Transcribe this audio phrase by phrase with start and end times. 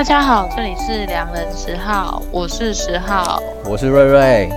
[0.00, 4.48] 大家好，这里是良人十号，我是十号，我是瑞瑞。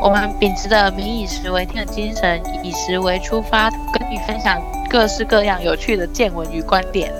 [0.00, 4.58] 我们秉持着民以食为天的精神，以食为出发，跟你分享
[4.88, 7.12] 各式各样有趣的见闻与观点。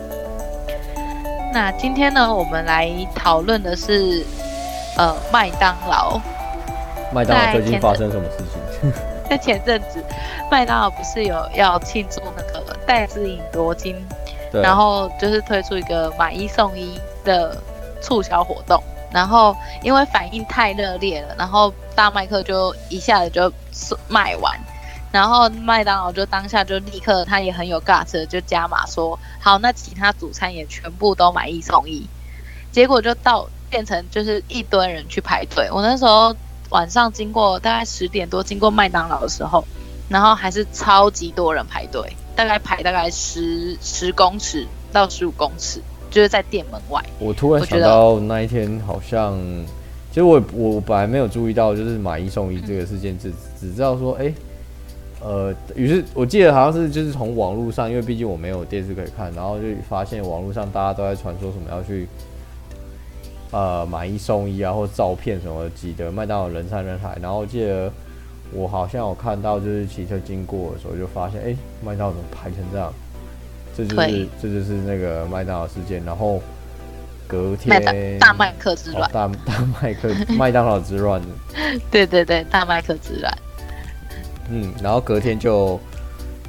[1.52, 4.24] 那今天呢，我们来讨论的是，
[4.96, 6.18] 呃，麦当劳。
[7.12, 8.38] 麦当劳最近发生什么事
[8.80, 8.90] 情？
[9.28, 10.02] 在前 阵子，
[10.50, 13.94] 麦当劳不是有要庆祝那个戴资颖夺金，
[14.50, 17.60] 然后就是推出一个买一送一的
[18.00, 23.52] 促销活动，然后因为反应太热烈了，然后大麦克就一下子就
[24.08, 24.58] 卖完，
[25.12, 32.06] 然后麦当劳就当下就立刻，他也很有 guts，就加码说好，那其他主餐也全部都买一送一，
[32.72, 36.34] 结果就到变成就是一堆人去排队，我那时候
[36.70, 39.64] 晚上经过大概十点多经过麦当劳的时候，
[40.08, 45.82] 然后还是超级多人排队，大概排大概十十公尺到十五公尺。
[46.10, 47.02] 就是在店门外。
[47.18, 49.38] 我突然想到那一天好像，
[50.10, 54.32] 其实我我本来没有注意到，就是买一送一这个事件，只只知道说，哎，
[55.22, 62.08] 呃，于是我记得好像是就是从网络上，因为毕竟我没有电视可以看，然后就发现网络上大家都在传说什么要去，
[63.52, 67.92] 呃，买一送一啊，或照片什么的挤得麦当劳人山人海，然后记得
[68.52, 72.92] 我好像有看到就是骑车经过的时候就发现，哎，麦当劳怎么排成这样？
[73.76, 76.42] 这就是这就是那个麦当劳事件，然后
[77.26, 81.22] 隔天大麦克之乱，大大麦克麦当劳之乱，
[81.90, 83.32] 对对对，大麦克之乱。
[84.50, 85.78] 嗯，然后隔天就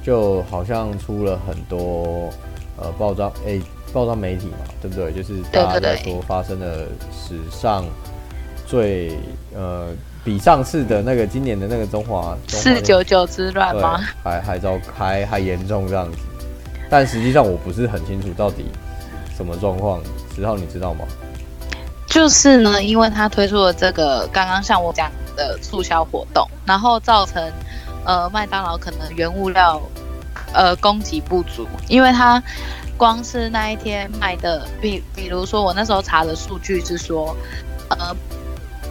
[0.04, 2.30] 就好像出了很多
[2.78, 3.62] 呃报章哎
[3.94, 5.14] 报章媒体嘛，对不对？
[5.14, 7.86] 就是大家在说发生了史上
[8.66, 9.12] 最
[9.54, 9.90] 呃
[10.24, 14.00] 比上次的那个今年的那个中华四九九之乱吗？
[14.24, 16.18] 还还糟还还严重这样子。
[16.91, 18.66] 但实际上我不是很清楚到底
[19.34, 20.02] 什么状况，
[20.35, 21.06] 十号你知道吗？
[22.06, 27.41] 就是呢，因为他推出了这个刚刚像我讲的促销活动，然后造成
[28.03, 29.81] 呃麦当劳可能原物料
[30.53, 32.44] 呃供给不足，因为他
[32.97, 37.34] 光是那一天卖的，比比如说我那时候查的数据是说，
[37.88, 38.16] 呃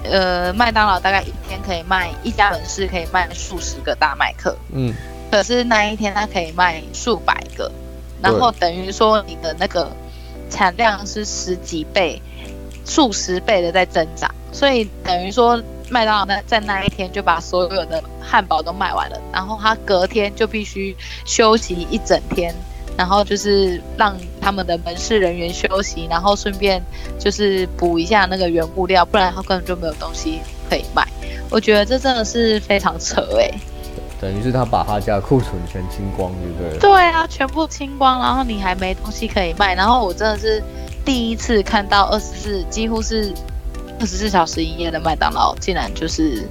[0.04, 4.94] 呃麦当劳大概一天可以卖一家门市可以卖数十个大麦克，嗯，
[5.30, 7.70] 可是那一天他可以卖数百个。
[8.22, 9.90] 然后等于说你的那个
[10.48, 12.20] 产量是十几倍、
[12.84, 22.54] 数十倍的在增长，所以等于说麦当劳在在那一天就把所有的汉堡都卖完了，然后他隔天就必须休息一整天，
[22.96, 26.82] 然后就是让他们的门市人员休息，然后顺便
[27.18, 31.06] 就是补一下那个原物料，不然他根本就没有东西可以卖。
[31.50, 33.60] 我觉得这真的是非常扯哎、欸。
[34.20, 36.78] 等于是他把他家库存全清光，对不对？
[36.78, 39.74] 对啊，全部清光，然后你还没东西可以卖。
[39.74, 40.62] 然后我真的是
[41.04, 43.32] 第一次看到二十四，几乎是
[43.98, 46.46] 二十四小时营业的麦当劳，竟然就是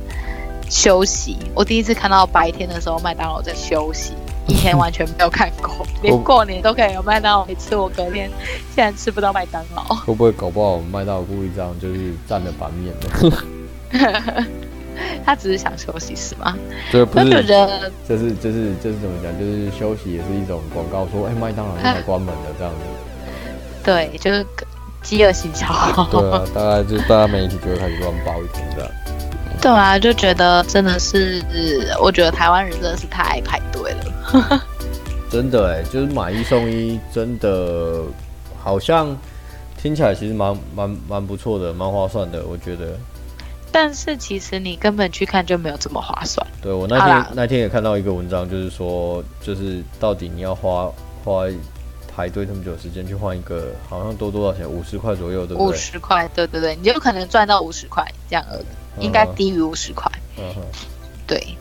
[0.70, 1.38] 休息。
[1.54, 4.14] 我第一次看到白天的时候麦当劳在休息，
[4.48, 8.32] 以前完全没有看过， 连过年都可以有麦当劳可以吃，我隔天
[8.76, 9.84] 现在吃不到麦当劳。
[9.84, 13.38] 会不会搞不好麦当劳故意这样，就是占了版面呢？
[15.26, 16.56] 他只是想休息是吗？
[16.92, 17.26] 对，不是，
[18.08, 19.38] 就是就是就是怎么讲？
[19.40, 22.80] 就是休息也是一种广告，说哎，麦当劳现在关门了这样子。
[23.84, 24.46] 对，就是
[25.02, 25.68] 饥饿营销。
[26.12, 28.92] 对啊，大概就是大家媒体就会开始乱报一通这样。
[29.62, 31.44] 对啊，就觉得真的是，
[32.02, 34.62] 我觉得台湾人真的是太爱排队了。
[35.30, 38.02] 真的哎，就是买一送一，真的
[38.58, 39.16] 好像
[39.78, 42.98] 听起来其实蛮蛮蛮不错的，蛮划算的，我觉得。
[43.72, 46.46] 但是其实你根本去看就没有这么划算。
[46.62, 50.92] 对，我那天那天也看到一个文章，就是说，就是到底你要花
[51.24, 51.46] 花
[52.16, 54.70] 排队这么久时间去换一个，好像多多少钱？
[54.70, 55.68] 五十块左右，对不对？
[55.68, 60.12] 五十块，对对对，你就可能赚到五十块这样而已，应该低于五十块。
[60.38, 60.62] 嗯哼，
[61.28, 61.58] 对。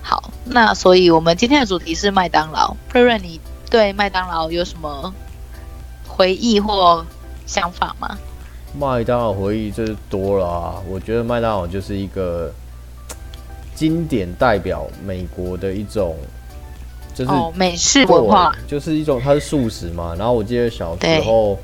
[0.00, 2.74] 好，那所以我们今天的主题是麦当劳。
[2.92, 5.12] 瑞瑞，你对麦当劳有什么
[6.06, 7.04] 回忆或
[7.44, 8.16] 想法吗？
[8.78, 10.74] 麦当劳回忆就是多了啊！
[10.88, 12.52] 我觉得麦当劳就是一个
[13.74, 16.14] 经典代表美国的一种，
[17.14, 20.14] 就是、哦、美式文化，就是一种它是素食嘛。
[20.18, 21.58] 然后我记得小时候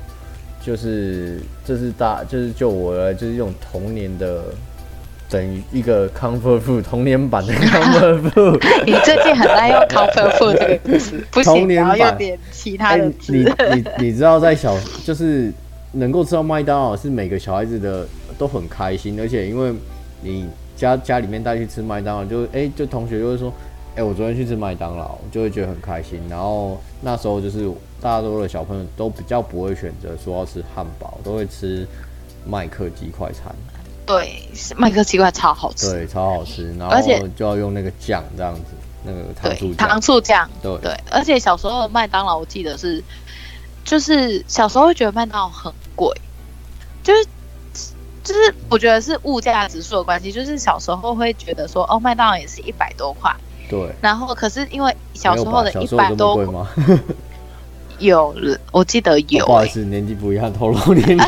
[0.65, 4.43] 就是这对是大，就是就我来就是一种童年的
[5.29, 8.83] 等于一个 comfort food 童年版的 comfort food。
[8.85, 13.75] 你最近很爱用 comfort food 这个词，不行，然后用点其他的词、欸。
[13.75, 14.75] 你你你知道在小
[15.05, 15.53] 就是。
[15.93, 18.05] 能够吃到麦当劳是每个小孩子的
[18.37, 19.73] 都很开心，而且因为
[20.21, 23.49] 你家家里面带去吃麦当劳，就哎、欸，就同学就会说，
[23.91, 26.19] 哎、欸，我昨天去吃麦当劳，就会觉得很开心。
[26.27, 31.87] 然后那时候就是大多的小朋友都比较不会选择说要吃汉堡，都会吃
[32.45, 33.55] 麦克鸡快餐。
[34.05, 36.75] 对，麦克鸡块超好吃，对，超好吃。
[36.77, 36.97] 然后
[37.35, 38.61] 就要用那个酱这样子，
[39.05, 39.87] 那个糖醋酱。
[39.87, 40.93] 糖醋酱，对对。
[41.09, 43.01] 而且小时候的麦当劳，我记得是，
[43.85, 46.15] 就是小时候会觉得麦当劳很贵，
[47.03, 47.25] 就是。
[48.23, 53.29] 就是我觉得是物价指数的关系，就是小时候会觉得说，哦，麦当劳也是一百多块，
[53.69, 53.93] 对。
[53.99, 56.65] 然后可是因为小时候的一百多块吗？
[57.99, 58.33] 有，
[58.71, 59.45] 我记得有、欸。
[59.45, 61.25] 不好意思，年纪不一样，透露年纪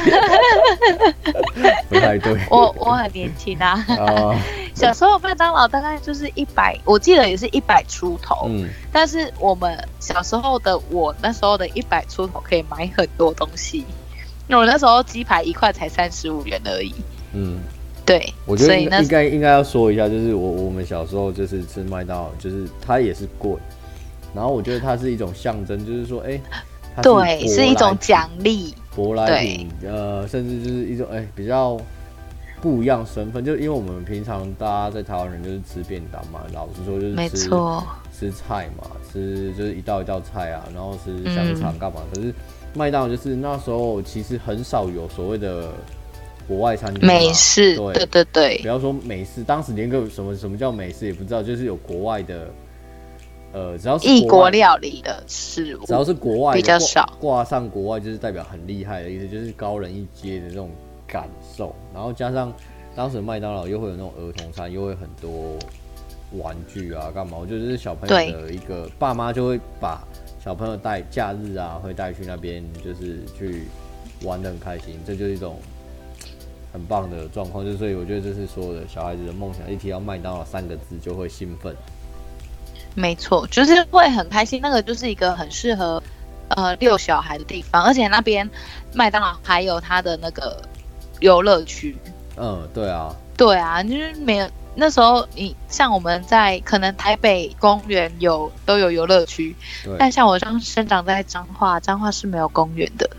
[1.90, 2.40] 不太对。
[2.50, 3.86] 我我很年轻啊。
[3.90, 4.38] Uh,
[4.74, 8.46] 小时候麦当劳大概就是一百，我记得也是一百出头。
[8.48, 8.70] 嗯。
[8.94, 13.84] 但是我们小时候的我那时候的一百出头可以买很多东西。
[14.48, 16.94] 那我那时候鸡排一块才三十五元而已。
[17.34, 17.60] 嗯，
[18.06, 23.54] 对，我觉得应该应该要说一下，就是我我们小时候就是吃麦当劳，就是它也是贵，
[24.34, 26.40] 然后我觉得它是一种象征，就是说，哎、
[26.96, 31.78] 欸，对，是一种奖励，舶来品，呃，甚至就是一种哎、欸、比较
[32.62, 37.84] 不一样身份，就因为我们平常大家在台湾人就是吃便当嘛，老实说就是吃没错，
[38.18, 42.34] 吃菜嘛，吃就是一道一道菜啊，然后吃香肠干嘛，嗯、可是。
[42.76, 45.72] 麦当劳就是那时候其实很少有所谓的
[46.48, 52.48] 国外餐厅，美式，对对对对，不要说美式，当时连个什么什么叫美式也不知道，就是有国外的，
[53.54, 60.70] 呃，只要是异国料理的食物，只要是国外的比较少，挂上国外就是代表很厉害的意思，就是高人一阶的这种
[61.08, 61.74] 感受。
[61.94, 62.54] 然后加上
[62.96, 65.58] 当时麦当劳又会有那种儿童餐，又会很多
[66.34, 67.38] 玩具啊，干嘛？
[67.40, 70.04] 我觉得是小朋友的一个爸妈就会把。
[70.46, 73.64] 小朋友带假日啊，会带去那边，就是去
[74.22, 75.60] 玩的很开心，这就是一种
[76.72, 77.66] 很棒的状况。
[77.66, 81.76] 就所以我觉得这是所有的小孩子的梦想，一提到麦当劳三个字就会兴奋。
[82.94, 84.62] 没错，就是会很开心。
[84.62, 86.02] 那个就是一个很适合
[86.50, 88.48] 呃遛小孩的地方，而且那边
[88.94, 90.62] 麦当劳还有它的那个
[91.22, 91.98] 游乐区。
[92.38, 94.48] 嗯，对啊，对啊，就是没有。
[94.78, 99.56] 那时候，你像我们在可能台北公园有都有游乐区，
[99.98, 103.10] 但像我刚生长在彰化，彰化是没有公园的，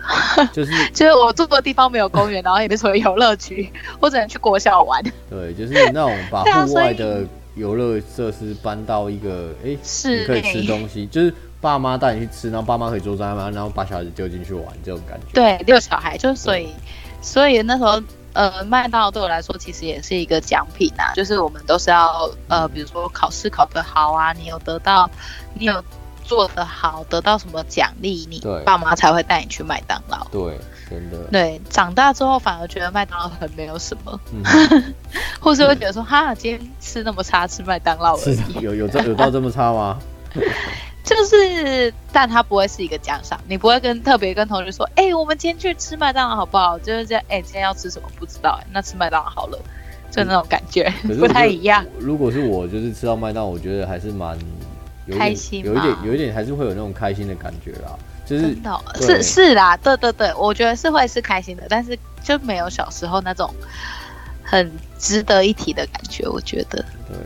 [0.53, 5.03] 就是 就是我住的地方没有公园，然后也没什么游乐区，我只能去国小玩。
[5.29, 7.23] 对，就是那种把 户外的
[7.55, 15.33] 游乐设施搬到一个，哎、欸，是可以吃东西， 就是爸妈带你去吃，然后爸妈可以坐在那，然后把小孩子丢进去玩这种感觉。
[15.33, 16.69] 对，遛小孩，就所以
[17.21, 18.01] 所以那时候。
[18.37, 25.09] 呃，麦当劳对我来说其实也是一个奖品啊，就是我们都是要呃，比如说考试考得好啊，你有得到，
[25.55, 25.83] 你有
[26.23, 30.23] 做得好，得到什么奖励，你爸妈才会带你去麦当劳。
[30.31, 31.17] 对，真的。
[31.31, 34.93] 对，长大之后反而觉得麦当劳很没有什么，嗯、
[35.41, 38.61] 或是会觉得说，哈，今天吃那么差，吃麦当劳而已。
[38.61, 39.97] 有有这有到这么差吗？
[41.07, 46.77] 就是，但它不会是一个奖赏，你不会跟特别跟同学说，哎、欸，我们今天去吃麦当劳好不好？
[46.79, 49.57] 就是这样，哎、欸，今天要吃什么不知道，哎，那吃麦当劳好了，
[50.11, 51.85] 就那种感觉 不太一样。
[51.97, 54.37] 如果是我，就是吃到麦当劳，我觉得还是蛮
[55.17, 57.97] 开心，有一点，有一点还是会有那种开心的感觉啦。
[58.25, 58.57] 就是
[58.99, 63.49] 是是啦，对对对，我觉得是会是开心的，但是就没有小时候那种
[64.43, 66.83] 很值得一提的感觉，我觉得。
[67.07, 67.17] 对。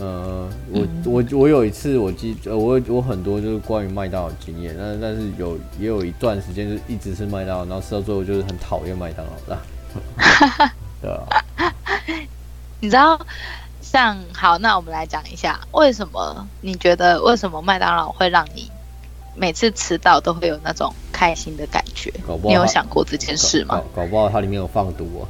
[0.00, 9.58] 呃，我我我有一次我记，呃，我我很多就是关于麦当劳经验，但但是有也有一段时间就是一直是麦当劳，然后吃到最后就是很讨厌麦当劳的。
[11.02, 11.26] 对啊，
[12.80, 13.20] 你知道，
[13.82, 18.70] 像好，那我们来讲一下，为什么你觉得为什么麦当劳会让你
[19.40, 23.82] 每次吃到都会有那种开心的感觉，你有想过这件事吗？
[23.94, 25.24] 搞，搞不好它里面有放毒哦，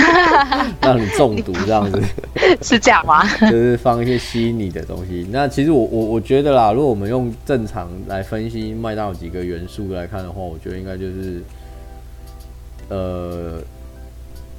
[0.80, 2.02] 让你中毒这样子，
[2.64, 3.28] 是这样吗？
[3.42, 5.28] 就是放一些吸引你的东西。
[5.30, 11.42] 那其实我我我觉得啦，如果我们用正常来分析麦当劳几个元素来看的话，我觉得应该就是，
[12.88, 13.60] 呃，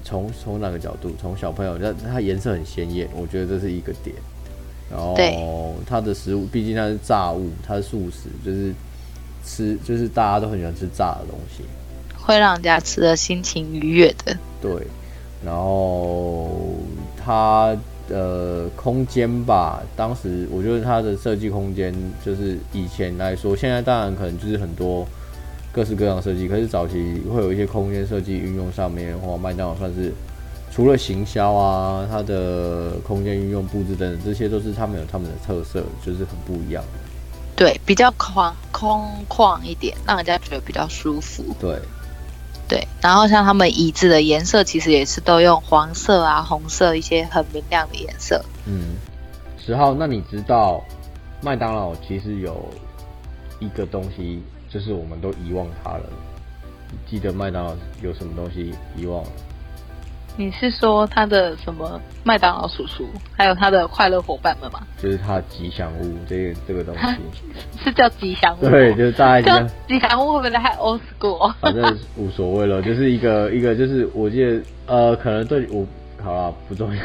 [0.04, 1.12] 从从哪个角度？
[1.20, 4.16] 从小朋友，那它颜色很鲜艳，我觉得这是一个点。
[4.92, 8.74] 然后它的食物，毕竟它是炸物，它是素食，就是。
[9.42, 11.64] 吃就是大家都很喜欢吃炸的东西，
[12.16, 14.38] 会让人家吃的心情愉悦的。
[14.62, 14.72] 对，
[15.44, 16.76] 然后
[17.18, 17.76] 它
[18.08, 21.92] 的空间吧，当时我觉得它的设计空间
[22.24, 25.08] 就是以前来说，现在当然可能就是很多
[25.72, 30.14] 各式各样的设计，可是早期会有一些空间设计运用上面的话，麦当劳算是
[30.72, 36.84] 除了行销啊，它的空间运用布置等等，这些都是他们有他们的特色，就是很不一样。
[37.56, 41.44] 对，比较空空旷一点，让人家觉得比较舒服。
[41.60, 41.78] 对，
[42.70, 42.88] 对。
[43.02, 48.42] 然后像他们椅子的颜色，其实也是都用黄色啊、红色一些很明亮的颜色。
[48.66, 48.96] 嗯，
[49.58, 50.82] 十号，那你知道
[51.42, 52.66] 麦当劳其实有
[53.60, 56.04] 一个东西，就是我们都遗忘它了。
[56.92, 59.30] 你记得麦当劳有什么东西遗忘了？
[60.38, 63.06] 你是说他的什么麦当劳叔叔，
[63.36, 64.80] 还有他的快乐伙伴们吗？
[64.98, 67.18] 就是他吉祥物这个这个东西，
[67.84, 68.70] 是叫吉祥物？
[68.70, 71.54] 对，就是大概叫吉祥物会不会太 old school？
[71.60, 75.86] 反正无所谓了， 就是一个一个，就是我记得呃，可能对我
[76.24, 77.04] 好了不重要，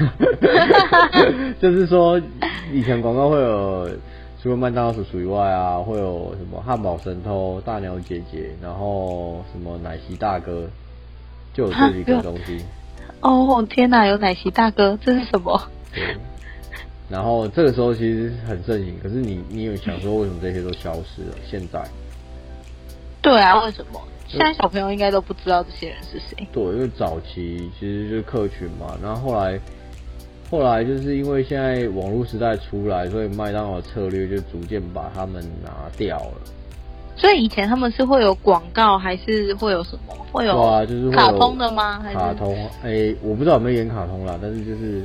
[1.60, 2.20] 就是说
[2.72, 3.90] 以前广告会有
[4.40, 10.68] 除了麦当劳叔叔以外啊，会有什么汉堡神偷、大鸟姐姐，然后什么奶昔大哥，
[11.52, 12.64] 就有这几个东西。
[13.24, 15.60] 哦天哪，有奶昔大哥，这是什么？
[15.92, 16.16] 对。
[17.08, 21.36] 然后这个时候其实很盛行，可是你你有想说为什么这些都消失了？
[21.48, 21.82] 现在？
[23.22, 24.00] 对啊，为什么？
[24.26, 26.46] 现在小朋友应该都不知道这些人是谁。
[26.52, 29.60] 对，因为早期其实就是客群嘛，然后后来
[30.50, 36.34] 后来就是因为现在网络时代出来，所以麦当劳策略就逐渐把他们拿掉了。
[37.16, 40.14] 所以以前他们是会有广告，还是会有什么？
[40.32, 42.02] 会有啊，就是卡通的吗？
[42.12, 42.52] 卡通？
[42.82, 45.04] 哎、欸，我不知道有没有演卡通啦，但是就是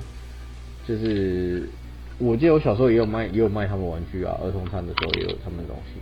[0.88, 1.70] 就是，
[2.18, 4.36] 我记得我小时候也有卖，也有卖他们玩具啊。
[4.44, 6.00] 儿童餐的时候也有他们的东西。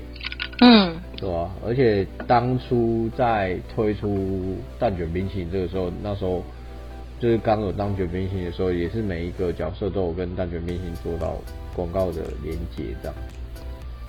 [0.62, 1.50] 嗯，对啊。
[1.66, 6.42] 而且当初在推出蛋卷冰淇淋这个时候，那时候
[7.20, 11.36] 就是刚有蛋卷冰淇淋的时候，也是每一个角色都有跟蛋卷冰淇淋做到
[11.76, 13.16] 广告的连接，这样。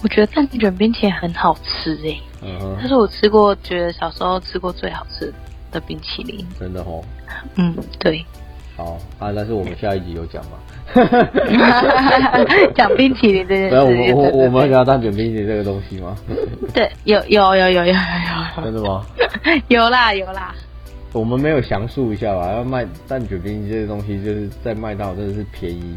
[0.03, 5.33] 我觉得蛋卷冰淇淋很好吃诶、欸，嗯哼，它是我吃过觉得小时候吃过最好吃
[5.73, 7.03] 的冰淇淋，真的哦。
[7.57, 8.25] 嗯，对。
[8.77, 10.59] 好啊，但是我们下一集有讲吗？
[12.77, 13.71] 讲冰淇淋这件事。
[13.71, 16.17] 对，我们我我们要蛋卷冰淇淋这个东西吗？
[16.73, 18.63] 对，有有有有有有有。
[18.63, 19.05] 真的吗？
[19.67, 20.55] 有 啦有啦。
[21.13, 22.53] 我们没有详述一下吧？
[22.53, 25.97] 要卖蛋卷冰淇淋这个东西，就是在麦当劳真的是便宜，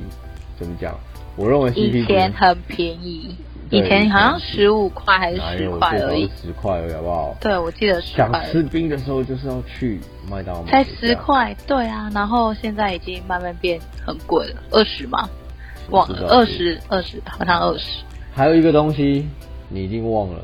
[0.57, 0.91] 怎么讲？
[1.35, 3.35] 我认为以前很便宜。
[3.71, 7.37] 以前好像十五块还是十块而已，十块而已，好不好？
[7.39, 8.43] 对，我记得十块。
[8.43, 9.99] 想吃冰的时候就是要去
[10.29, 10.63] 麦当劳。
[10.65, 12.11] 才十块，对啊。
[12.13, 15.29] 然后现在已经慢慢变很贵了，二十吗？
[15.89, 18.03] 忘了，二十，二十，好像二十。
[18.33, 19.27] 还有一个东西
[19.69, 20.41] 你已经忘了，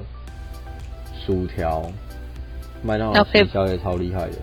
[1.26, 1.84] 薯条，
[2.82, 4.38] 麦当劳营销也超厉害的。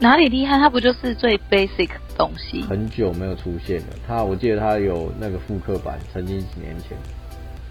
[0.00, 0.58] 哪里厉害？
[0.58, 1.90] 它不就是最 basic？
[2.18, 6.94] 东西很久没有出现了，它我记得它有那个复刻版，曾经几年前。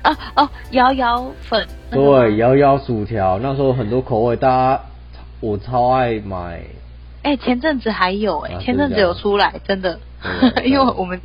[0.02, 4.82] 啊哦，摇摇粉，对，摇摇薯条，那时候很多口味，大家
[5.40, 6.62] 我超爱买。
[7.22, 10.00] 哎、欸，前阵子还有哎、欸，啊、前阵子有出来，真的，
[10.66, 11.22] 因为我们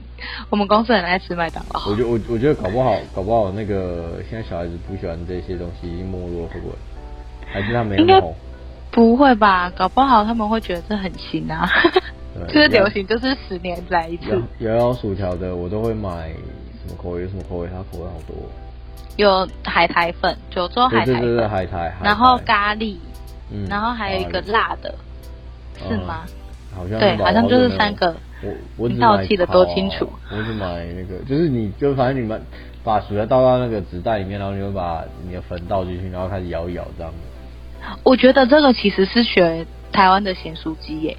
[0.51, 1.81] 我们公司很爱吃麦当劳。
[1.89, 6.75] 我觉得我我觉得搞不好搞不好那个现在小孩子不喜欢这些东西，没落会不会？
[7.47, 8.35] 还是他没那么红？
[8.95, 9.71] 不会吧？
[9.77, 11.69] 搞不好他们会觉得这很新啊。
[12.49, 14.41] 就是流行，就是十年来一次。
[14.61, 16.29] 摇摇薯条的我都会买，
[16.81, 17.23] 什么口味？
[17.23, 17.69] 有什么口味？
[17.69, 18.37] 它口味好多。
[19.17, 21.93] 有海苔粉，九州海苔粉，对对对，海苔。
[22.03, 22.97] 然后咖喱，
[23.51, 24.95] 嗯，然后还有一个辣的，
[25.89, 26.25] 是吗？
[26.75, 28.15] 好像对，好像就是三个。
[28.43, 29.27] 我我只买。
[29.27, 30.09] 记得多清楚。
[30.31, 32.41] 我只买那个，就是你就反正你们
[32.83, 37.19] 把薯条倒到那个纸袋里面，然后你就把你的粉倒进去，然后开始摇一摇这样子。
[38.03, 41.17] 我觉得这个其实是学台湾的咸酥鸡耶。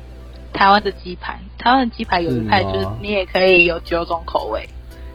[0.54, 4.66] 台湾的鸡排，台湾的鸡排有一派就是你也可以有九种口味。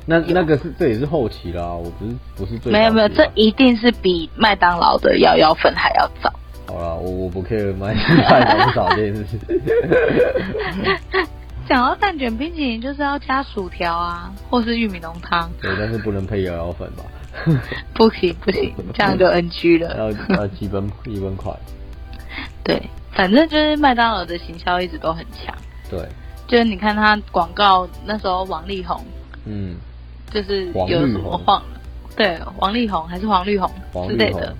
[0.04, 2.70] 那那个是这也是后期啦，我不是不是最。
[2.70, 6.30] 没有没有，这一定是比麦当劳的摇摇粉还要早。
[6.66, 9.38] 好啦，我我不 care 麦麦当劳早这件事情。
[11.66, 15.48] 讲到蛋卷冰淇淋，就是要加薯条啊，或是玉米浓汤。
[15.62, 17.04] 对，但是不能配摇摇粉吧？
[17.94, 19.96] 不行不行，这样就 NG 了。
[19.96, 21.56] 要要基本基本款。
[22.62, 22.82] 对。
[23.12, 25.52] 反正就是麦当劳的行销一直都很强，
[25.90, 26.00] 对，
[26.46, 29.04] 就是你看他广告那时候王力宏，
[29.44, 29.74] 嗯，
[30.30, 31.60] 就是有什么晃，
[32.16, 33.68] 对，王力宏还是黄绿红
[34.08, 34.54] 之类的，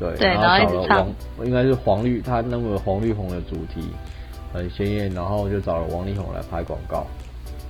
[0.00, 1.08] 对对，然后一直唱，
[1.44, 3.88] 应该是黄绿，他那个黄绿红的主题
[4.52, 7.06] 很鲜艳，然后就找了王力宏来拍广告，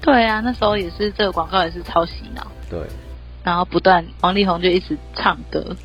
[0.00, 2.80] 对啊，那时候也是这个广告也是超洗脑，对，
[3.44, 5.76] 然后不断王力宏就一直唱歌，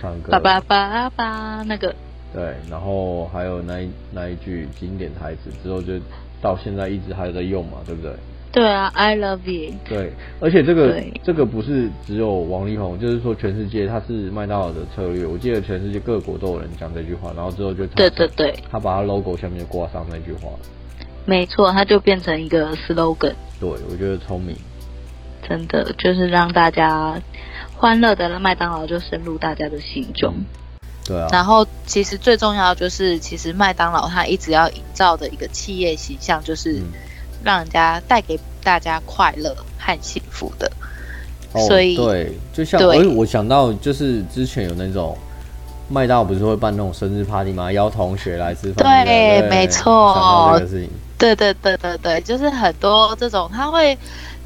[0.00, 1.94] 唱歌，叭叭叭叭那个。
[2.34, 5.94] 对，然后还有那一那一句经典台词，之后就
[6.42, 8.12] 到现在一直还在用嘛，对不对？
[8.52, 9.74] 对啊，I love you。
[9.86, 15.26] 对，而且这个对这个不是只有王力宏，就是说全世界他是麦当劳的策略。
[15.26, 20.50] 我记得全世界各国都有人讲这句话，然后之后就对对对，他把他 logo 下面挂上那句话。
[21.26, 23.34] 没错，他就变成一个 slogan。
[23.60, 24.56] 对，我觉得聪明。
[25.48, 27.20] 真的就是让大家
[27.76, 30.34] 欢乐的麦当劳就深入大家的心中。
[30.36, 30.44] 嗯
[31.06, 36.82] 对啊，然后其实最重要就是，其实麦当劳它一直要营造的一个企业形象，就是
[37.44, 40.68] 让人家带给大家快乐和幸福的。
[41.52, 45.16] 哦、所以对，就像我我想到就是之前有那种
[45.88, 47.70] 麦当劳不是会办那种生日 party 吗？
[47.70, 53.96] 邀同学来吃饭，对，没错，这个事情，对对对对对，就是很多这种他会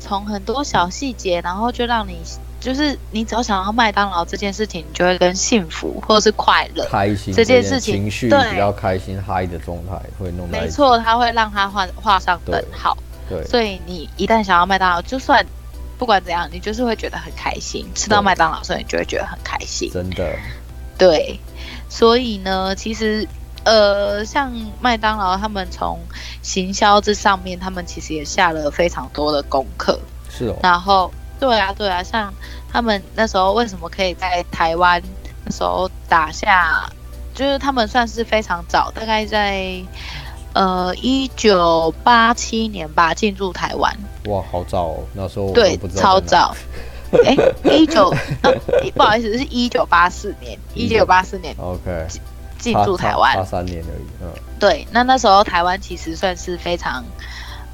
[0.00, 2.16] 从很多小细节，然后就让你。
[2.60, 10.46] 就是你只要想到麦当劳这件事情，你就会跟幸福或者是快乐、开心这件事情，情绪比较开心、嗨的状态会弄。
[10.46, 12.94] 没错，它会让它画画上等号。
[13.30, 15.42] 对，所以你一旦想要麦当劳，就算
[15.96, 17.86] 不管怎样，你就是会觉得很开心。
[17.94, 19.90] 吃到麦当劳，所以你就会觉得很开心。
[19.90, 20.36] 真的。
[20.98, 21.40] 对，
[21.88, 23.26] 所以呢，其实
[23.70, 25.98] 呃，像麦当劳他们从
[26.42, 29.98] 行销这上面，他们其实也下了非常多的功课。
[30.28, 30.56] 是哦。
[30.62, 31.10] 然后。
[31.40, 32.30] 对啊，对啊，像
[32.70, 35.02] 他们那时候为什么可以在台湾
[35.46, 36.86] 那时候打下，
[37.34, 39.82] 就是他们算是非常早，大概在
[40.52, 43.90] 呃一九八七年吧进驻台湾。
[44.26, 46.54] 哇，好早哦，那时候对，超早。
[47.24, 47.34] 哎，
[47.64, 48.14] 一九，
[48.94, 51.56] 不好意思，是一九八四年，一九八四年。
[51.58, 52.06] OK。
[52.60, 53.36] 进驻台湾。
[53.36, 54.06] 八三年而已。
[54.22, 54.28] 嗯。
[54.60, 57.02] 对，那那时候台湾其实算是非常，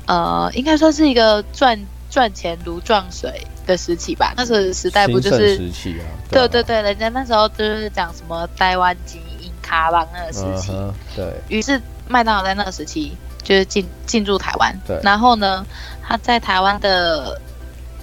[0.07, 1.77] 呃，应该说是一个赚
[2.09, 6.07] 赚钱如撞水的时期吧，那时候时代不就是时期啊？
[6.31, 15.67] 对啊对对，人家那时候就是讲什么台湾精英卡邦那个时期，嗯、对于是麦当劳在那个时期就是进进驻台湾，对，然后呢，
[16.05, 17.41] 他在台湾的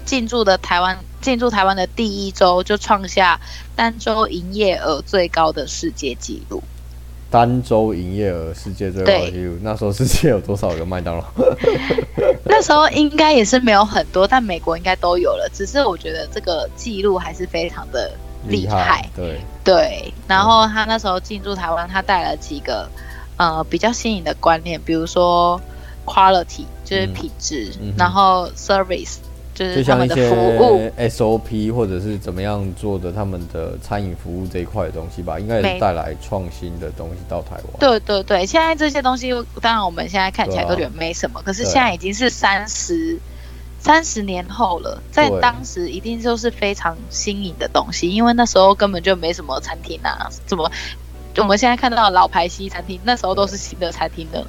[0.04, 3.40] 进驻的台湾进驻台湾的第一周就创下
[3.78, 6.62] 单周营业额最高的世界纪录。
[7.34, 11.26] 单周营业额世界最高纪录，那时候世界有多少个麦当劳？
[12.46, 15.50] 那时候应该也是没有很多，但美国应该都有了。
[15.52, 18.12] 只是我觉得这个记录还是非常的
[18.48, 19.10] 厉害。
[19.16, 22.88] 对对，然后他那时候进驻台湾，他带了几个
[23.38, 25.60] 呃比较新颖的观念，比如说
[26.06, 29.16] quality 就是品质，嗯嗯、然后 service。
[29.54, 37.64] 就是他们的服务 SOP 或者是怎么样做的，他们的餐饮服务这一块的东西吧，应该也是带来创新的东西到台湾。
[37.80, 43.20] 对对对，现在这些东西，当然我们现在看起来都觉得没什么，啊、可是现在已经是三十
[43.80, 50.72] 三十年后了，在当时一定就是非常新颖的东西，因为那时候根本就没什么餐厅啊，怎么
[51.38, 54.44] 我们现在看到老牌西餐厅，那时候都是新的餐厅的。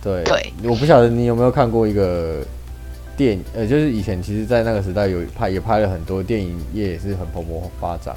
[0.00, 2.40] 对对，我不晓得你有没有看过一个。
[3.16, 8.14] 电呃，就是以前其实，在那个时代有拍也拍了很多电影业，也是很蓬勃发展。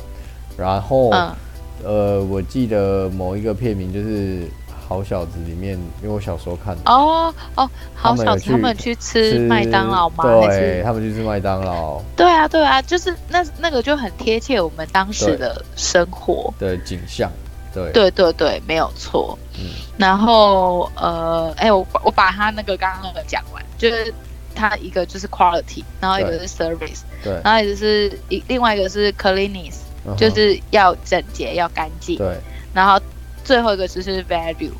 [0.58, 1.36] 然后，嗯、
[1.84, 4.42] 呃，我记得某一个片名就是
[4.88, 6.82] 《好小子》里面，因为我小时候看的。
[6.86, 10.24] 哦哦，好小子，他们去吃麦当劳吗？
[10.24, 12.02] 对，他们去吃麦当劳。
[12.16, 17.32] 对啊，对啊，就是那那个就很贴切我们当时的生活的景象。
[17.74, 19.38] 对对对对，没有错。
[19.60, 19.70] 嗯。
[19.96, 24.12] 然后呃，哎，我我把他那个刚刚那个讲完，就是。
[24.58, 29.76] 它一个就是 quality，然后一个是 service，对，然后一个是一另外一个是 cleanliness，
[30.18, 32.36] 就是要整洁要干净，对，
[32.74, 33.00] 然后
[33.44, 34.72] 最后一个就是 value。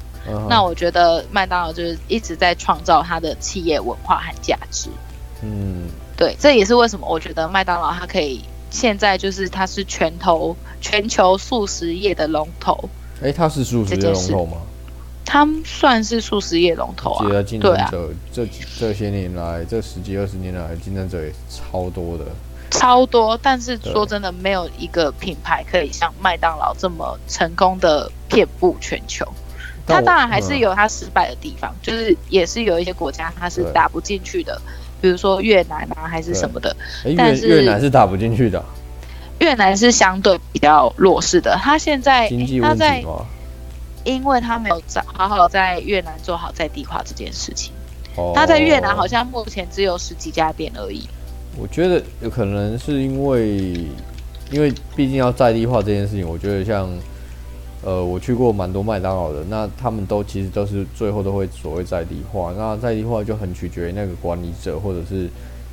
[0.50, 4.90] 那我觉得麦当劳就是一直在创造它的企业文化和价值。
[5.42, 5.88] 嗯，
[6.18, 12.90] 对，这也是为什么我觉得麦当劳它可以现在就是它是全头全球素食业的龙头。
[13.24, 14.58] 哎，它是素食业龙头吗？
[15.28, 17.92] 他们算是素食业龙头啊，竞争者、啊、
[18.32, 18.48] 这
[18.80, 22.24] 这些年来，这十几二十年来，竞争者也超多的，
[22.72, 23.38] 超多。
[23.44, 29.28] 但是说真的，没有一个品牌可以像麦当劳这么成功的遍布全球。
[29.86, 34.62] 它当然还是有它失败的地方，嗯、就是也是有一些国家它是打不进去的，
[35.02, 36.74] 比如说越南啊，还是什么的。
[37.18, 38.64] 但是越南是打不进去的，
[39.40, 41.60] 越南是相对比较弱势的。
[41.62, 43.26] 它现在经济问题吗？
[44.08, 47.74] 因为他没有在好好在越南做好在地化这件事情，
[48.34, 51.06] 他在越南好像目前只有十几家店而已。
[51.60, 53.74] 我觉得有可能是因为，
[54.50, 56.90] 因为毕竟要在地化这件事情，我觉得像，
[57.84, 65.30] 呃，我去过蛮多麦当劳的，那他们都其实都是最后都会所谓在地化，那在地化就很取决于那个管理者或者是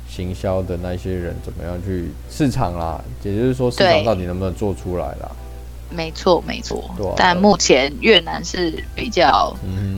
[0.09, 5.31] 行销的那些人怎么样去市场啦，也就是说市场到底能不能做出来啦。
[5.89, 6.83] 没错，没错。
[6.97, 9.55] 啊、但目前越南是比较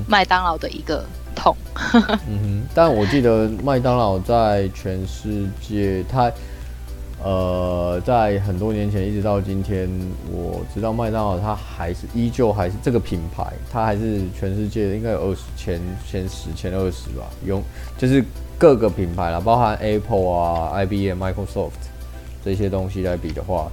[0.07, 1.03] 麦当劳的一个
[1.35, 1.55] 痛。
[2.27, 2.63] 嗯哼。
[2.75, 6.31] 但我记得麦当劳在全世界，它
[7.23, 9.89] 呃，在很多年前一直到今天，
[10.31, 17.63] 我知道麦当劳它还是依旧还是这个品牌，它还是全世界应该有二十前前十前二十吧，用
[17.97, 18.23] 就是
[18.59, 21.71] 各个品牌啦，包含 Apple 啊、IBM、Microsoft
[22.45, 23.71] 这些东西来比的话。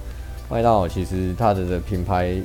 [0.49, 2.35] 麦当劳其实它的的品牌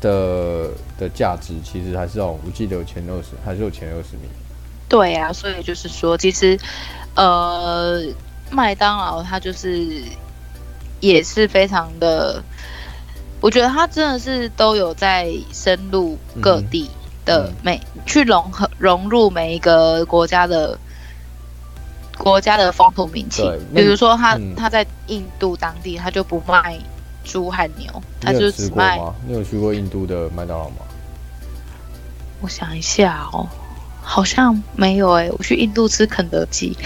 [0.00, 4.28] 的的价值其实还是哦，我记得有前二十，还是有前二十名。
[4.88, 6.58] 对呀、啊，所以就是说，其实
[7.14, 8.02] 呃，
[8.50, 10.02] 麦当劳它就是
[11.00, 12.42] 也是非常的，
[13.40, 16.90] 我觉得它真的是都有在深入各地
[17.24, 20.78] 的每、嗯、去融合融入每一个国家的
[22.16, 23.52] 国家的风土民情。
[23.74, 26.78] 比如说他、嗯、他在印度当地，他就不卖
[27.26, 28.98] 猪和牛，它就只卖。
[29.26, 30.76] 你有去过印度的麦当劳吗？
[32.40, 33.46] 我想一下哦。
[34.08, 36.68] 好像没有哎、欸，我去印度吃肯德基，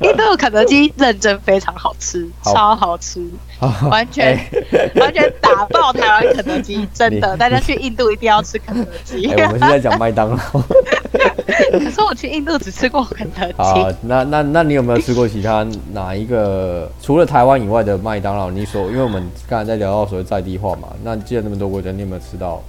[0.00, 3.36] 印度的肯德基认真非常好吃，好超好吃，好
[3.90, 9.26] 完全、欸、 完全打爆台湾肯德基， 真的，大家去印度一定要吃肯德基。
[9.28, 13.54] 欸、我们现在讲麦当劳，可是我去印度只吃过肯德基。
[13.56, 18.50] 好，那那那你有没有吃过其他哪一个除了台湾以外的麦当劳？
[18.50, 22.62] 你所，因为我们刚才在聊到所谓在地化嘛，那既然那么多国家，你有没有吃到？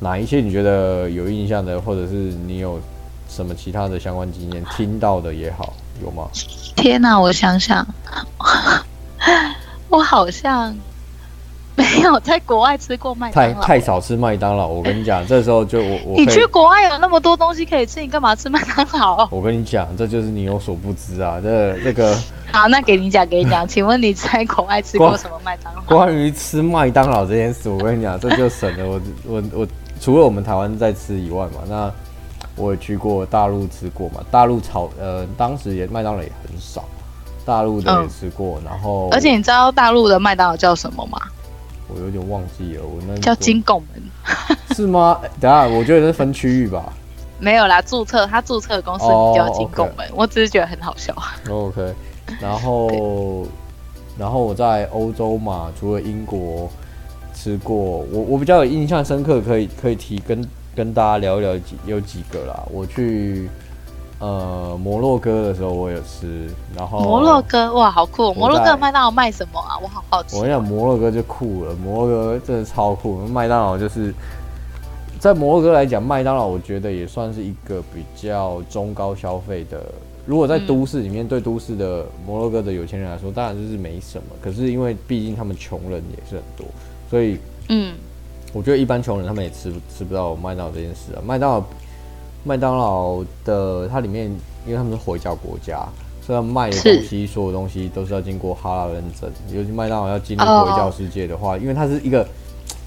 [0.00, 2.12] 哪一些你觉得有印象的，或者是
[2.46, 2.80] 你有
[3.28, 6.28] 什么其他的相关经验听到的也好，有吗？
[6.76, 7.84] 天哪，我想想，
[9.88, 10.74] 我好像
[11.74, 13.60] 没有在国外吃过麦当劳。
[13.60, 16.16] 太太少吃麦当劳，我跟你讲，这时候就我我。
[16.16, 19.28] 你去国外有那么多东西可以吃，你干嘛吃麦当劳？
[19.32, 22.16] 我跟你讲，这就是你有所不知啊，这这个。
[22.52, 25.82] 好，那给你讲，给你讲，请问你在国外吃过什么麦当劳？
[25.82, 29.60] 关于吃麦当劳这件事，我跟你讲，这就省了我我我。
[29.60, 29.68] 我
[30.00, 31.92] 除了我们台湾在吃以外嘛，那
[32.54, 34.20] 我也去过大陆吃过嘛。
[34.30, 36.84] 大陆炒呃，当时也麦当劳也很少，
[37.48, 38.58] 大陆的也吃过。
[38.60, 41.18] 嗯、然后，而且你知道大陆的麦当劳叫什么吗？
[41.88, 44.02] 我有点忘记了，我那叫金拱门，
[44.76, 45.18] 是吗？
[45.40, 46.92] 等下，我觉得是分区域吧。
[47.38, 50.20] 没有啦，注册他注册的公司叫金拱门，oh.
[50.20, 51.14] 我只是觉得很好笑。
[51.48, 51.94] OK，
[52.40, 53.46] 然后
[54.18, 56.70] 然后我在欧洲嘛，除了英国。
[57.34, 57.76] 吃过，
[58.10, 62.66] 我我比较有印象深刻，可以可以提跟跟大家聊一聊几有几个啦。
[62.68, 63.48] 我去
[64.18, 68.34] 呃摩洛哥的时候，我有吃，然后摩洛哥哇，好酷！
[68.34, 69.78] 摩洛哥麦当劳卖什么啊？
[69.82, 70.36] 我好好奇。
[70.36, 73.18] 我跟你讲，摩洛哥就酷了，摩洛哥真的超酷。
[73.28, 74.12] 麦当劳就是
[75.20, 79.80] 在摩洛哥来讲，麦当劳我觉得也算是一个比较中高消费的。
[80.26, 84.24] 如果在都市里面，对都市的摩洛哥的有钱人来说，当然就是没什么。
[84.42, 86.66] 可是因为毕竟他们穷人也是很多。
[87.08, 87.38] 所以，
[87.70, 87.94] 嗯，
[88.52, 91.22] 我觉得一般穷人他们也吃吃不到麦当劳这件事啊。
[91.24, 91.64] 麦当劳，
[92.44, 94.26] 麦当劳的它里面，
[94.66, 95.86] 因为他们是回教国家，
[96.20, 99.30] 所以卖的东西，所有东西都是要经过哈拉认证。
[99.52, 102.26] 尤其麦当劳要进入回教世界的话，因为它是一个，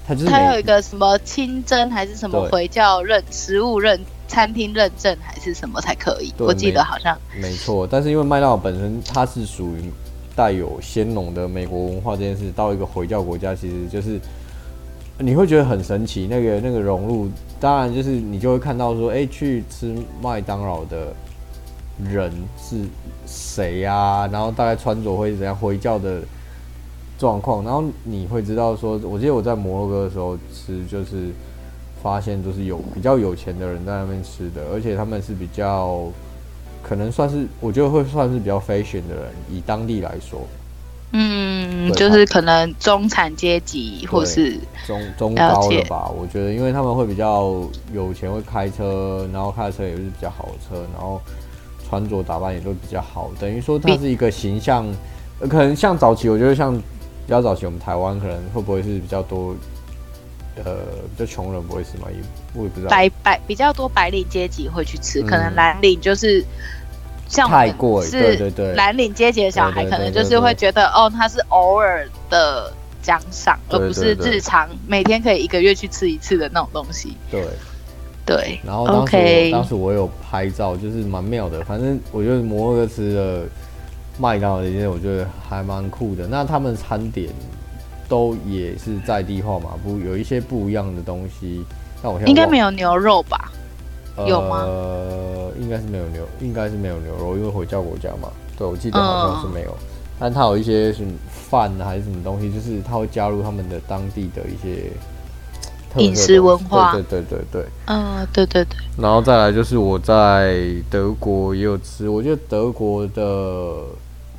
[0.06, 6.32] 它就是它有一个什么清真还是什么回教认食物认餐厅认证还是什么才可以？
[6.38, 7.86] 我记得好像没错。
[7.90, 9.90] 但是因为麦当劳本身它是属于。
[10.34, 14.18] 带有鲜浓的美国文化这件事，到一个回教国家，其实就是
[15.18, 16.26] 你会觉得很神奇。
[16.28, 17.28] 那个那个融入，
[17.60, 21.14] 当然就是你就会看到说，哎、去吃麦当劳的
[22.04, 22.84] 人是
[23.26, 24.26] 谁呀、啊？
[24.28, 25.54] 然后大概穿着会怎样？
[25.54, 26.20] 回教的
[27.18, 31.30] 状况，然后你会知道说，我记得我在摩洛哥的时候吃，就是
[32.02, 36.08] 发现都是有比较有钱的人在那边吃的，而且他们是比较。
[36.84, 40.40] 可能算是，我觉得会算是比较 fashion 的人，以当地来说，
[41.12, 46.10] 嗯，就是可能中产阶级或是中中高的吧。
[46.10, 51.20] 我觉得，因为他们会比较有钱，会开车，然后开的车也是比较好的车，然后
[51.88, 53.30] 穿着打扮也都比较好。
[53.38, 54.86] 等于说，它是一个形象，
[55.48, 59.54] 可能像早期，我觉得像比较早期，我们台湾可能会不会是比较多。
[60.54, 60.76] 呃，
[61.18, 62.18] 就穷人不会吃嘛，也
[62.52, 62.90] 我也不知道。
[62.90, 66.44] 白白比较多白领阶级会去吃，嗯、可能蓝领就是
[67.32, 77.16] 像我们是蓝领阶级的小孩，可能就是会觉得哦，他是偶尔的奖赏，而不是日常每天可以一个月去吃一次的那种东西。
[77.30, 77.42] 对
[78.26, 78.60] 对。
[78.62, 81.64] 然后当时当时我有拍照，就是蛮妙的。
[81.64, 83.44] 反正我觉得摩洛哥吃的
[84.18, 86.26] 麦当劳这些，我觉得还蛮酷的。
[86.26, 87.28] 那他们餐点。
[88.08, 91.64] 都也是在地化嘛，不有一些不一样的东西。
[92.02, 93.50] 那我应该没有牛肉吧？
[94.16, 94.66] 呃、有吗？
[95.60, 98.28] 应该是没有牛，应该是没有牛肉，因为回教国家嘛。
[98.56, 99.70] 对，我记得好像是没有。
[99.70, 99.86] 嗯、
[100.18, 104.90] 但它有一些什么饭还是什么东西，就是它会加入他们的当地的一些
[106.02, 106.92] 饮食文化。
[106.92, 107.66] 对对对对对。
[107.86, 108.76] 嗯，对对对。
[108.98, 113.76] 然后再来就是我在德国也有吃，我觉得德国的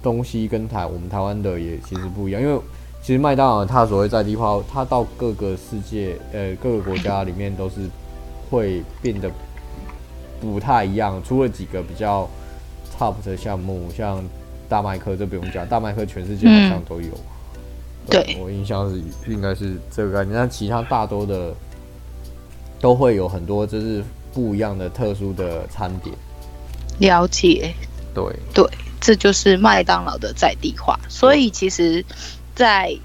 [0.01, 2.61] 东西跟台我们台湾的也其实不一样，因为。
[3.05, 7.81] 其实麦当劳它所谓在地化，它到各个世界呃各个国家里面都是
[8.49, 9.29] 会变得
[10.43, 12.29] 不太一样，除了几个比较
[12.97, 14.23] top 的项目，像
[14.67, 17.07] 大麦克这不用讲，大麦克全世界好像都有。
[17.07, 19.01] 嗯、对，我印象是
[19.31, 21.53] 应该是这个概念，但其他大多的
[22.79, 24.03] 都会有很多就是
[24.33, 26.15] 不一样的特殊的餐点。
[26.99, 27.73] 了解。
[28.13, 28.65] 对对。
[29.05, 30.97] 这就是麦当劳的在地化。
[31.09, 32.05] 所以其实，
[32.55, 32.95] 在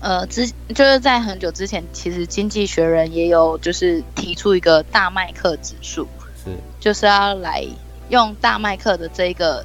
[0.00, 6.17] 呃之就是在很久之前，其实经济学人也有就是提出一个大麦克指数，是
[6.80, 7.64] 就是要来
[8.08, 9.64] 用大麦克的这个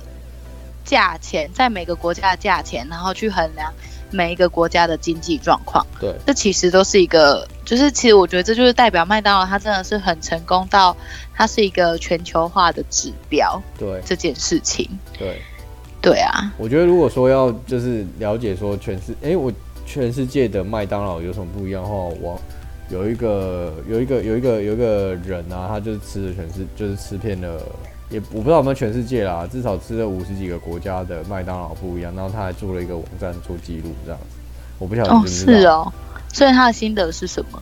[0.85, 3.73] 价钱，在每个国家的价钱，然后去衡量。
[4.15, 10.95] 每一个国家的经济状况，对，这其实都是一个，就是其实我觉得这就是代表麦当劳它真的是很成功到
[11.33, 13.99] 它是一个全球化的指标，对。
[14.05, 15.41] 这件事情，对，
[15.99, 19.51] 对啊，我觉得如果说要就是了解说全世，哎，我
[19.87, 22.39] 全世界的麦当劳有什么不一样的话，我
[22.93, 27.59] 有一个有一个有一个有一个人啊，他就是吃了全世，就是吃遍了。
[28.09, 34.37] 也我不知道有没有全世界啦，至少吃了五十几个国家的麦当劳不一样，然后他还做了一个网站做记录这样子，
[34.77, 35.91] 我不晓得是哦，
[36.31, 37.59] 所以他的心得是什么？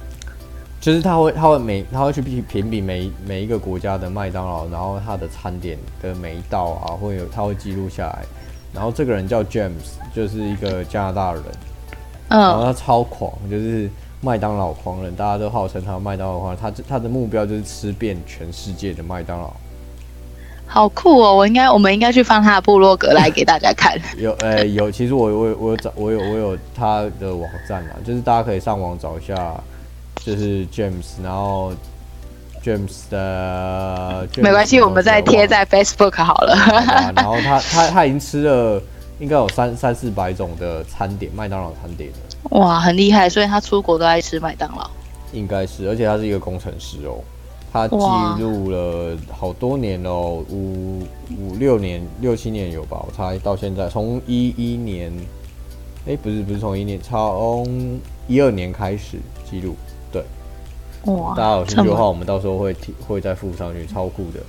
[0.81, 8.25] 就是他会他会每他会去评评比每每一个国家的麦当劳，然后他的餐点的每一道啊，会有他会记录下来，
[8.73, 11.43] 然后这个人叫 James，就是一个加拿大人，
[12.29, 13.89] 嗯，然后他超狂，就是
[14.21, 19.51] 麦当劳狂人，大家都号称他麦当劳狂人，他他的目标就是吃遍全世界的麦当劳。
[20.67, 21.35] 好酷哦！
[21.35, 23.99] 我应该，我们应该去放他的部落格来给大家看。
[24.17, 24.89] 有，诶、欸，有。
[24.89, 29.53] 其实我，我，我有找，我有，我有他的网站啦，就是大家可以上网找一下，
[30.23, 31.73] 就是 James，然后
[32.63, 34.25] James 的。
[34.31, 36.55] James 没关系，我们再贴在 Facebook 好了。
[36.55, 38.81] 好然后他，他，他已经吃了
[39.19, 42.17] 应该有三三四百种的餐点，麦当劳餐点了。
[42.49, 43.29] 哇，很厉害！
[43.29, 44.89] 所以他出国都爱吃麦当劳。
[45.31, 47.19] 应该是，而且他是一个工程师哦。
[47.71, 47.95] 他记
[48.41, 51.07] 录了好多年哦，五
[51.39, 53.01] 五六年、六七年有吧？
[53.07, 55.09] 我猜到现在，从一一年，
[56.05, 59.17] 哎、欸，不是不是从一年，从一二年开始
[59.49, 59.77] 记录。
[60.11, 60.21] 对，
[61.05, 61.33] 哇！
[61.33, 62.75] 大家有兴趣的话，我们到时候会
[63.07, 64.41] 会再附上去，超酷的。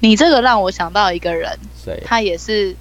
[0.00, 2.02] 你这个让我想到一个人，谁？
[2.04, 2.76] 他也是，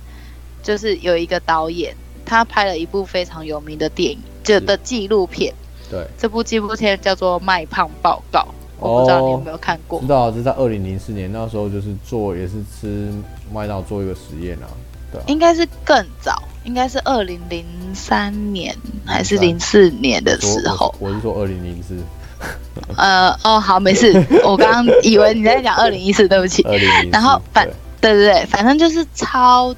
[0.61, 5.53] 就是有一个导演，他拍了一部非常有名的电影，就的纪录片。
[5.89, 8.39] 对，这部纪录片叫做《卖胖报告》。
[8.77, 9.99] 我不知道你有没有看过？
[9.99, 13.09] 哦、知道、啊，这是在二零零四年那时候，就是做也是吃
[13.53, 14.67] 麦道做一个实验啊，
[15.11, 15.23] 对啊。
[15.27, 20.93] 应该是更早，应该是二零零三年还是零四年的时候。
[20.99, 21.95] 我是说二零零四。
[22.97, 24.11] 呃哦，好，没事。
[24.43, 26.61] 我刚刚以为你在讲二零一四，对不起。
[26.63, 27.09] 二零零四。
[27.09, 27.65] 然后反
[28.01, 29.73] 对对对，反正就是超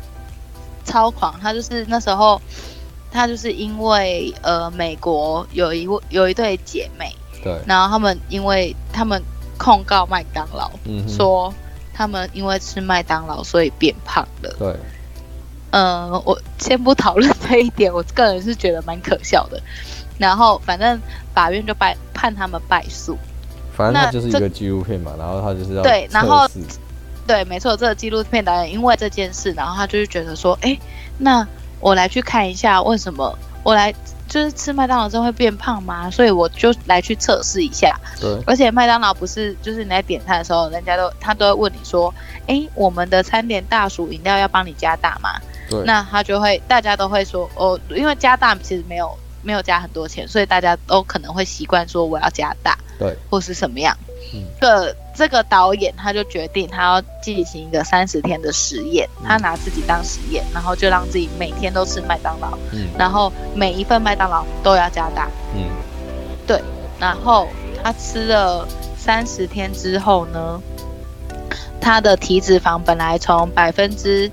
[0.88, 1.40] 超狂。
[1.40, 2.42] 他就是那时候，
[3.12, 7.16] 他就是因为呃，美国有一位有一对姐妹。
[7.44, 9.22] 对，然后他们因为他们
[9.60, 11.54] 控告麦当劳，嗯，说
[11.94, 14.56] 他们因为吃麦当劳所以变胖了。
[14.58, 14.76] 对，
[15.70, 19.62] 嗯、呃，我先不讨论这一点，我个人是觉得蛮可笑的。
[20.18, 21.00] 然后反正
[21.36, 23.16] 法院就败判他们败诉。
[23.76, 26.50] 反正他就是一个纪录片嘛，然后他就是要对，然后
[27.28, 30.80] 对，没错，这个纪录片导演因为这件事，然后他就是觉得说，哎，
[31.18, 31.46] 那
[31.80, 33.94] 我来去看一下为什么我来。
[34.28, 36.12] 就是吃麦当劳真会变胖吗？
[36.12, 37.98] 所以我就来去测试一下。
[38.20, 45.40] 对，而且麦当劳不是，就是你在点餐的时候，人家都他都会问你说，哎、欸，我们的餐点大薯饮料要帮你加大吗？
[45.70, 53.98] 对，那他就会，大家都会说，哦，因为加大其实没有没有加很多钱，所以大家都可能会习惯说我要加大，对，或是什么样。
[54.34, 65.64] 嗯，这这个导演他就决定他要进行一个三十天的实验，嗯，他拿自己当实验，然后就让自己每天都吃麦当劳，嗯，然后每一份麦当劳都要加大，嗯，
[66.46, 66.62] 对，
[67.00, 67.48] 然后
[67.84, 70.62] 他吃了三十天之后呢，
[71.80, 74.30] 他的体脂肪本来从百分之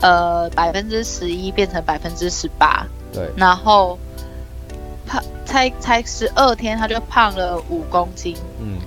[0.00, 3.98] 呃百分之十一变成百分之十八，对，然后
[5.06, 8.78] 胖才才十二天他就胖了五公斤，嗯。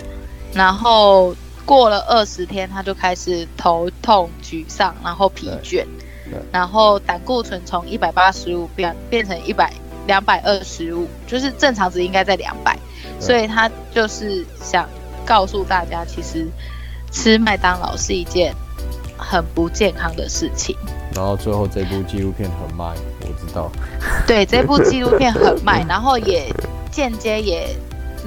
[0.56, 5.86] 然后过了二十天，他就开始头痛、沮丧，然后疲倦，
[6.50, 9.74] 然后胆固醇从一百八十五变变成一百
[10.08, 12.80] 两百二十五，就是正常值应该在两百，
[13.20, 14.88] 所以他就是想
[15.26, 16.48] 告诉大家，其实
[17.12, 18.56] 吃麦当劳是一件
[19.18, 20.74] 很不健康的事情。
[21.14, 23.70] 然后最后这部纪录片很卖，我知道。
[24.26, 26.50] 对，这部纪录片很卖， 然后也
[26.90, 27.76] 间接也。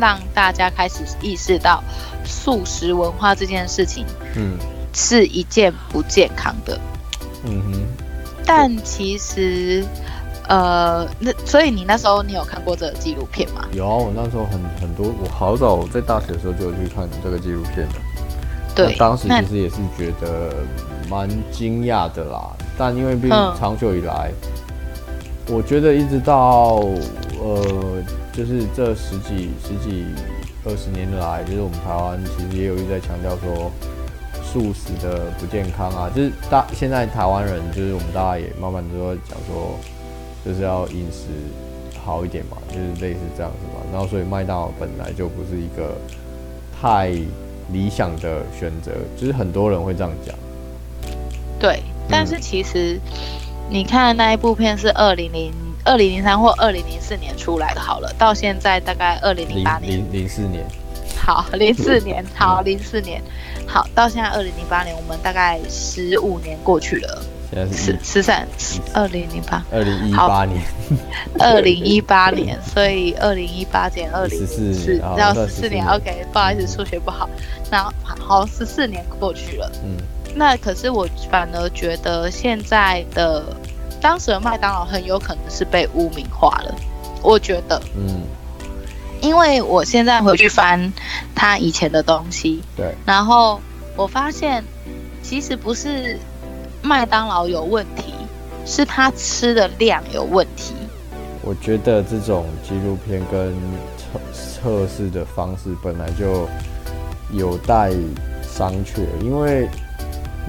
[0.00, 1.82] 让大家开始意识到
[2.28, 4.04] 素食文化这件事情，
[4.36, 4.56] 嗯，
[4.92, 6.78] 是一件不健康的，
[7.44, 7.80] 嗯哼。
[8.46, 9.84] 但其实，
[10.46, 13.66] 呃，那所以你那时候你有看过这个纪录片吗？
[13.72, 17.94] 有啊，我那时候很很多，我好早在大学的时候就有去看这个纪录片的。
[18.74, 20.54] 对，当时其实也是觉得
[21.08, 22.52] 蛮惊讶的啦。
[22.76, 24.30] 但因为毕竟长久以来，
[25.46, 26.84] 嗯，我觉得一直到
[27.40, 28.02] 呃。
[28.30, 30.04] 就是这十几、十几、
[30.64, 33.70] 二十年来，就是我们台湾其实也有一直在强调说，
[34.44, 39.78] 素食的不健康啊，就是大现在台湾人就是我们大家也慢慢都在讲说，
[40.44, 41.28] 就是要饮食
[42.04, 43.80] 好一点嘛，就是类似这样子嘛。
[43.92, 45.96] 然后所以麦当劳本来就不是一个
[46.80, 47.10] 太
[47.72, 50.34] 理想的选择，就是很多人会这样讲。
[51.58, 53.00] 对，但是其实
[53.68, 55.52] 你看那一部片是二零零
[55.88, 60.62] 二零零三或二零零四年出来的，好了，到现在大概二零零八年，零零四年。
[61.16, 63.22] 好，零四年，好，零四年，
[63.66, 67.22] 好，到现在二零零八年，我们大概十五年过去了。
[67.72, 68.46] 十十三，
[68.92, 70.62] 二零零八，二零一八年，
[71.38, 75.86] 二零一八年， 所以二零一八减二零四，十要十四年。
[75.86, 77.26] OK，不好意思，数学不好。
[77.70, 79.72] 然后好，十四年过去了。
[79.82, 79.96] 嗯，
[80.34, 83.42] 那可是我反而觉得现在的
[84.00, 86.74] 当时的麦当劳很有可能是被污名化了。
[87.22, 88.22] 我觉得，嗯。
[89.20, 90.92] 因为我现在回去翻
[91.34, 93.60] 他以前的东西，对，然后
[93.96, 94.62] 我发现
[95.24, 96.16] 其实不是
[96.82, 98.14] 麦当劳有问题，
[98.64, 100.72] 是他吃的量有问题。
[101.42, 103.52] 我觉得这种纪录片跟
[103.96, 106.48] 测测试的方式本来就
[107.32, 107.90] 有待
[108.40, 109.68] 商榷，因为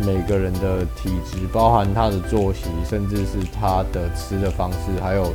[0.05, 5.33] 每个人的体质，包含他的作息，甚至是他的吃的方式，还有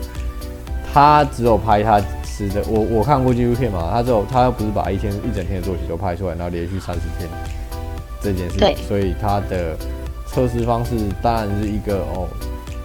[0.92, 2.00] 他只有拍他。
[2.37, 7.31] 吃的，我我看过纪录片嘛，他只有他不是把一天一整天的作息都拍出来，然后连续三十天
[8.20, 9.77] 这件事情，对所以他的
[10.27, 12.27] 测试方式当然是一个哦，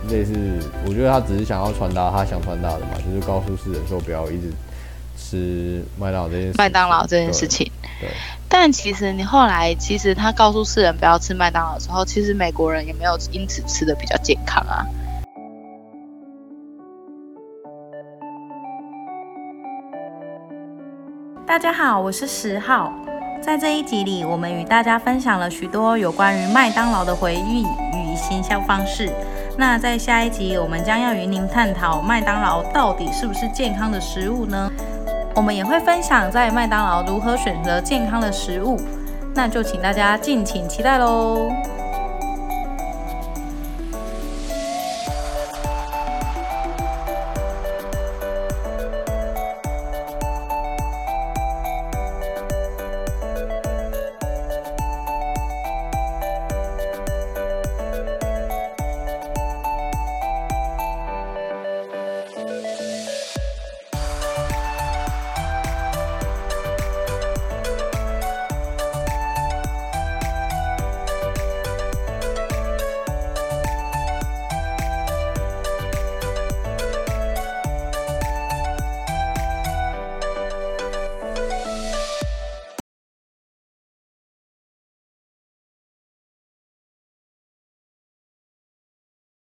[0.07, 0.35] 类似，
[0.85, 4.51] 我觉得他只是想要传达他想传达的嘛，就是告诉世人说不要一直
[5.17, 7.71] 吃麦当劳这件事麦当劳这件事情。
[7.99, 8.13] 对，对
[8.51, 14.83] 但其实你后来其实他告诉世人不要吃麦当劳之后，其实美国人也没有因此吃得比较健康啊。
[21.45, 22.91] 大家好，我是十号。
[23.39, 29.09] 在这一集里，我们与大家分享了许多有关于麦当劳的回忆与行销方式。
[29.57, 34.71] 那在下一集，我们将要与您探讨麦当劳到底是不是健康的食物呢？
[35.39, 38.77] 我们也会分享在麦当劳如何选择健康的食物。
[39.33, 41.49] 那就请大家敬请期待喽。